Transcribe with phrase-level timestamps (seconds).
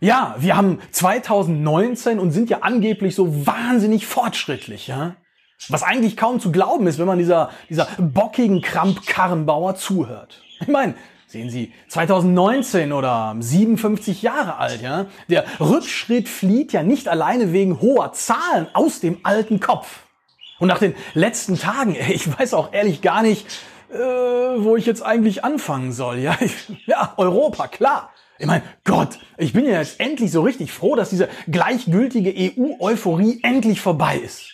[0.00, 5.16] ja, wir haben 2019 und sind ja angeblich so wahnsinnig fortschrittlich, ja.
[5.68, 10.40] Was eigentlich kaum zu glauben ist, wenn man dieser, dieser bockigen Kramp-Karrenbauer zuhört.
[10.60, 10.94] Ich meine,
[11.26, 15.06] sehen Sie, 2019 oder 57 Jahre alt, ja.
[15.28, 20.04] Der Rückschritt flieht ja nicht alleine wegen hoher Zahlen aus dem alten Kopf.
[20.58, 23.46] Und nach den letzten Tagen, ich weiß auch ehrlich gar nicht,
[23.90, 26.18] äh, wo ich jetzt eigentlich anfangen soll.
[26.18, 26.36] Ja,
[26.86, 28.10] ja Europa, klar.
[28.38, 33.40] Ich meine, Gott, ich bin ja jetzt endlich so richtig froh, dass diese gleichgültige EU-Euphorie
[33.42, 34.52] endlich vorbei ist.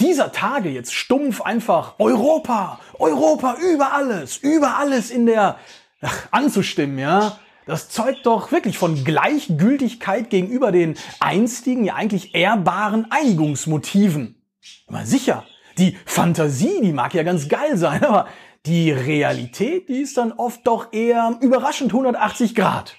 [0.00, 5.58] Dieser Tage jetzt stumpf einfach Europa, Europa über alles, über alles in der
[6.00, 7.38] ach, anzustimmen, ja.
[7.66, 14.42] Das zeugt doch wirklich von Gleichgültigkeit gegenüber den einstigen, ja eigentlich ehrbaren Einigungsmotiven.
[14.88, 15.44] Mal sicher,
[15.76, 18.26] die Fantasie, die mag ja ganz geil sein, aber
[18.66, 22.96] die Realität, die ist dann oft doch eher überraschend 180 Grad.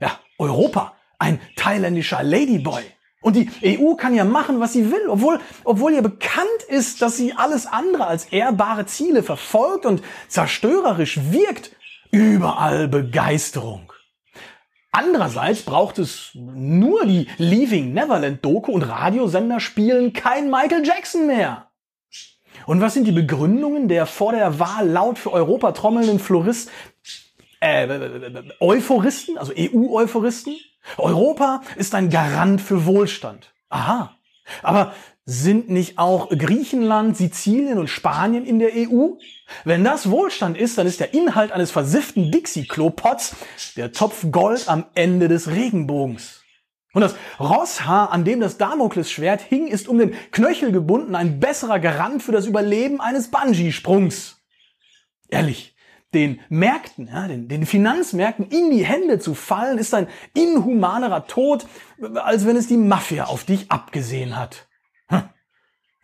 [0.00, 2.82] Ja, Europa, ein thailändischer Ladyboy.
[3.22, 7.16] Und die EU kann ja machen, was sie will, obwohl, obwohl ihr bekannt ist, dass
[7.16, 11.74] sie alles andere als ehrbare Ziele verfolgt und zerstörerisch wirkt.
[12.10, 13.90] Überall Begeisterung.
[14.92, 21.70] Andererseits braucht es nur die Leaving Neverland Doku und Radiosender spielen kein Michael Jackson mehr.
[22.66, 26.70] Und was sind die Begründungen der vor der Wahl laut für Europa trommelnden Florist,
[27.60, 27.88] äh,
[28.60, 30.56] Euphoristen, also EU-Euphoristen?
[30.98, 33.52] Europa ist ein Garant für Wohlstand.
[33.70, 34.16] Aha.
[34.62, 34.92] Aber
[35.26, 39.12] sind nicht auch Griechenland, Sizilien und Spanien in der EU?
[39.64, 43.36] Wenn das Wohlstand ist, dann ist der Inhalt eines versifften Dixie-Klo-Pots
[43.76, 46.43] der Topf Gold am Ende des Regenbogens.
[46.94, 51.80] Und das Rosshaar, an dem das Damoklesschwert hing, ist um den Knöchel gebunden ein besserer
[51.80, 54.40] Garant für das Überleben eines Bungee-Sprungs.
[55.28, 55.74] Ehrlich,
[56.14, 61.66] den Märkten, ja, den, den Finanzmärkten in die Hände zu fallen, ist ein inhumanerer Tod,
[62.14, 64.68] als wenn es die Mafia auf dich abgesehen hat.
[65.08, 65.24] Hm.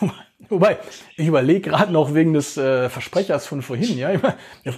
[0.48, 0.78] Wobei,
[1.16, 4.10] ich überlege gerade noch wegen des äh, Versprechers von vorhin, ja.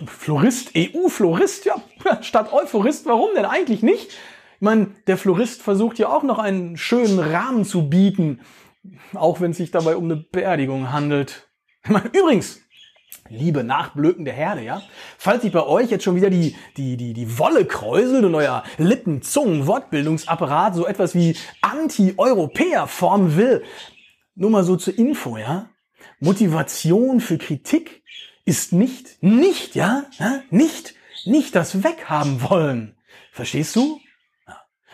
[0.07, 1.77] Florist, EU-Florist, ja,
[2.21, 4.13] statt Euphorist, warum denn eigentlich nicht?
[4.57, 8.41] Ich meine, der Florist versucht ja auch noch einen schönen Rahmen zu bieten,
[9.15, 11.49] auch wenn es sich dabei um eine Beerdigung handelt.
[11.85, 12.61] Ich meine, übrigens,
[13.29, 14.83] liebe nachblökende Herde, ja,
[15.19, 18.65] falls sich bei euch jetzt schon wieder die, die, die, die Wolle kräuselt und euer
[18.79, 23.63] Lippen, Zungen, Wortbildungsapparat so etwas wie Anti-Europäer formen will,
[24.35, 25.71] nur mal so zur Info, ja,
[26.21, 28.03] Motivation für Kritik
[28.45, 30.05] ist nicht, nicht, ja,
[30.51, 30.95] nicht,
[31.25, 32.97] nicht das Weghaben wollen.
[33.33, 34.01] Verstehst du?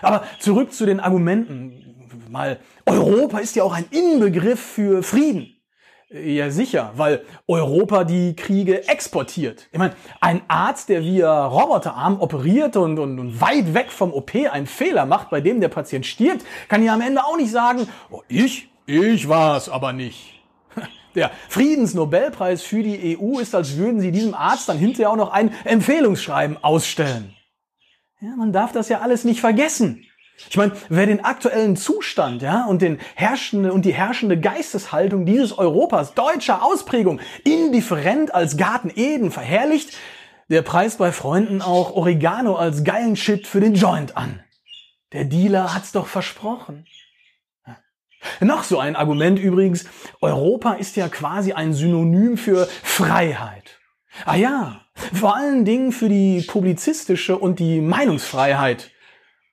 [0.03, 2.09] Aber zurück zu den Argumenten.
[2.29, 5.61] Mal, Europa ist ja auch ein Inbegriff für Frieden.
[6.13, 9.69] Ja, sicher, weil Europa die Kriege exportiert.
[9.71, 14.35] Ich meine, ein Arzt, der via Roboterarm operiert und, und, und weit weg vom OP
[14.35, 17.87] einen Fehler macht, bei dem der Patient stirbt, kann ja am Ende auch nicht sagen,
[18.11, 20.43] oh, ich, ich war's aber nicht.
[21.15, 25.31] Der Friedensnobelpreis für die EU ist, als würden sie diesem Arzt dann hinterher auch noch
[25.31, 27.37] ein Empfehlungsschreiben ausstellen.
[28.23, 30.05] Ja, man darf das ja alles nicht vergessen.
[30.49, 35.57] Ich meine, wer den aktuellen Zustand, ja, und den herrschende und die herrschende Geisteshaltung dieses
[35.57, 39.97] Europas deutscher Ausprägung indifferent als Garten Eden verherrlicht,
[40.49, 44.41] der preist bei Freunden auch Oregano als geilen Shit für den Joint an.
[45.13, 46.87] Der Dealer hat's doch versprochen.
[48.41, 49.87] Noch so ein Argument übrigens,
[50.21, 53.79] Europa ist ja quasi ein Synonym für Freiheit.
[54.27, 54.83] Ah ja,
[55.13, 58.91] vor allen Dingen für die publizistische und die Meinungsfreiheit.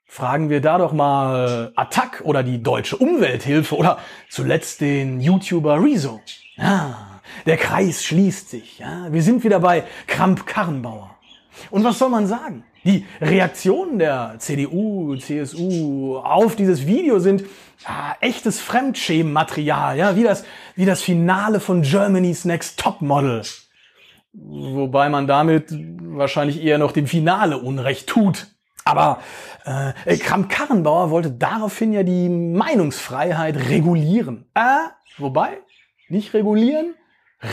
[0.05, 3.99] Fragen wir da doch mal Attack oder die Deutsche Umwelthilfe oder
[4.29, 6.21] zuletzt den YouTuber Rezo.
[6.55, 8.79] Ja, der Kreis schließt sich.
[8.79, 11.17] Ja, wir sind wieder bei Kramp-Karrenbauer.
[11.71, 12.63] Und was soll man sagen?
[12.83, 17.43] Die Reaktionen der CDU, CSU auf dieses Video sind
[17.85, 23.41] ja, echtes Fremdschämenmaterial, ja, wie das, wie das Finale von Germany's Next Top Model.
[24.39, 28.47] Wobei man damit wahrscheinlich eher noch dem Finale Unrecht tut.
[28.85, 29.19] Aber
[29.65, 34.45] äh, Kramp-Karrenbauer wollte daraufhin ja die Meinungsfreiheit regulieren.
[34.53, 34.61] Äh,
[35.17, 35.57] wobei,
[36.07, 36.93] nicht regulieren,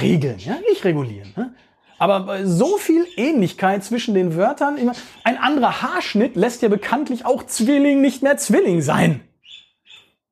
[0.00, 1.32] regeln, ja, nicht regulieren.
[1.36, 1.54] Ne?
[1.98, 4.78] Aber so viel Ähnlichkeit zwischen den Wörtern,
[5.24, 9.22] ein anderer Haarschnitt lässt ja bekanntlich auch Zwilling nicht mehr Zwilling sein.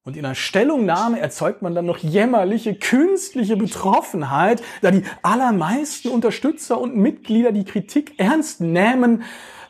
[0.04, 6.80] Und in einer Stellungnahme erzeugt man dann noch jämmerliche künstliche Betroffenheit, da die allermeisten Unterstützer
[6.80, 9.22] und Mitglieder die Kritik ernst nehmen,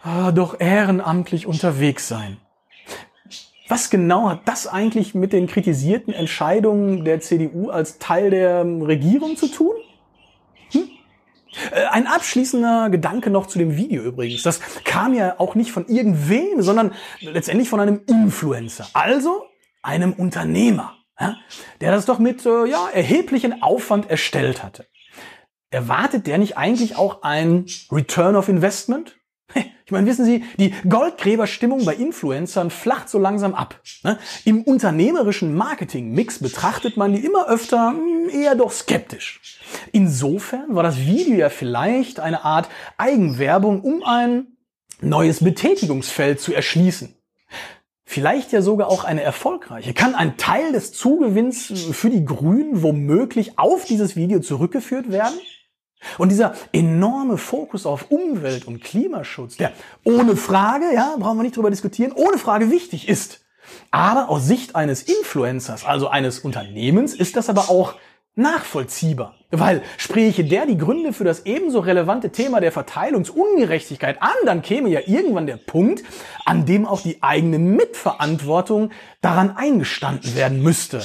[0.02, 2.38] ah, doch ehrenamtlich unterwegs sein.
[3.68, 9.36] Was genau hat das eigentlich mit den kritisierten Entscheidungen der CDU als Teil der Regierung
[9.36, 9.74] zu tun?
[10.70, 10.88] Hm?
[11.72, 14.42] Äh, ein abschließender Gedanke noch zu dem Video übrigens.
[14.42, 18.86] Das kam ja auch nicht von irgendwem, sondern letztendlich von einem Influencer.
[18.94, 19.51] Also
[19.82, 21.36] einem Unternehmer, ja,
[21.80, 24.86] der das doch mit äh, ja, erheblichen Aufwand erstellt hatte.
[25.70, 29.16] Erwartet der nicht eigentlich auch ein Return of Investment?
[29.84, 33.80] Ich meine, wissen Sie, die Goldgräberstimmung bei Influencern flacht so langsam ab.
[34.04, 34.18] Ne?
[34.44, 39.60] Im unternehmerischen Marketing-Mix betrachtet man die immer öfter hm, eher doch skeptisch.
[39.92, 44.56] Insofern war das Video ja vielleicht eine Art Eigenwerbung, um ein
[45.00, 47.14] neues Betätigungsfeld zu erschließen.
[48.04, 49.94] Vielleicht ja sogar auch eine erfolgreiche.
[49.94, 55.38] Kann ein Teil des Zugewinns für die Grünen womöglich auf dieses Video zurückgeführt werden?
[56.18, 59.72] Und dieser enorme Fokus auf Umwelt- und Klimaschutz, der
[60.02, 63.44] ohne Frage, ja, brauchen wir nicht drüber diskutieren, ohne Frage wichtig ist.
[63.92, 67.94] Aber aus Sicht eines Influencers, also eines Unternehmens, ist das aber auch
[68.34, 69.34] nachvollziehbar.
[69.50, 74.88] Weil spräche der die Gründe für das ebenso relevante Thema der Verteilungsungerechtigkeit an, dann käme
[74.88, 76.02] ja irgendwann der Punkt,
[76.46, 78.90] an dem auch die eigene Mitverantwortung
[79.20, 81.02] daran eingestanden werden müsste.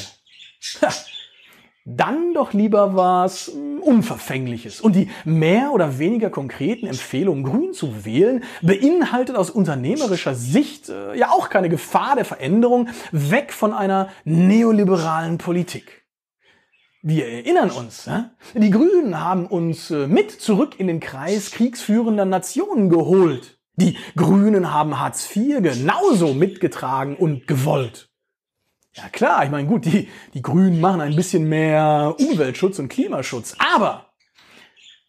[1.90, 4.82] Dann doch lieber was hm, Unverfängliches.
[4.82, 11.18] Und die mehr oder weniger konkreten Empfehlungen, grün zu wählen, beinhaltet aus unternehmerischer Sicht äh,
[11.18, 16.07] ja auch keine Gefahr der Veränderung weg von einer neoliberalen Politik.
[17.02, 18.32] Wir erinnern uns, ja?
[18.54, 23.60] die Grünen haben uns äh, mit zurück in den Kreis kriegsführender Nationen geholt.
[23.76, 28.10] Die Grünen haben Hartz IV genauso mitgetragen und gewollt.
[28.94, 33.56] Ja klar, ich meine, gut, die, die Grünen machen ein bisschen mehr Umweltschutz und Klimaschutz,
[33.60, 34.08] aber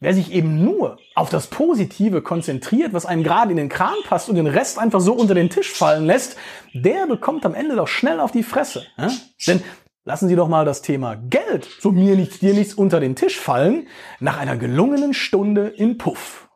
[0.00, 4.28] wer sich eben nur auf das Positive konzentriert, was einem gerade in den Kram passt
[4.28, 6.36] und den Rest einfach so unter den Tisch fallen lässt,
[6.74, 8.86] der bekommt am Ende doch schnell auf die Fresse.
[8.98, 9.10] Ja?
[9.46, 9.62] Denn
[10.08, 13.38] lassen Sie doch mal das Thema Geld, so mir nichts, dir nichts unter den Tisch
[13.38, 13.88] fallen,
[14.20, 16.47] nach einer gelungenen Stunde im Puff.